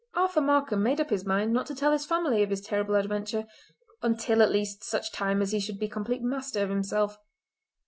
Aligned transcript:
Arthur 0.15 0.41
Markam 0.41 0.81
made 0.81 0.99
up 0.99 1.11
his 1.11 1.27
mind 1.27 1.53
not 1.53 1.67
to 1.67 1.75
tell 1.75 1.91
his 1.91 2.07
family 2.07 2.41
of 2.41 2.49
his 2.49 2.61
terrible 2.61 2.95
adventure—until 2.95 4.41
at 4.41 4.49
least 4.51 4.83
such 4.83 5.11
time 5.11 5.43
as 5.43 5.51
he 5.51 5.59
should 5.59 5.77
be 5.77 5.87
complete 5.87 6.23
master 6.23 6.63
of 6.63 6.69
himself. 6.69 7.19